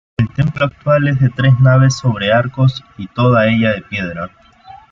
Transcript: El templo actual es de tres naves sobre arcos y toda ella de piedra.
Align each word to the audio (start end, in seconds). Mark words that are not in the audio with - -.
El 0.17 0.33
templo 0.33 0.65
actual 0.65 1.07
es 1.09 1.19
de 1.19 1.29
tres 1.29 1.59
naves 1.59 1.95
sobre 1.99 2.33
arcos 2.33 2.83
y 2.97 3.05
toda 3.05 3.47
ella 3.47 3.71
de 3.75 3.83
piedra. 3.83 4.31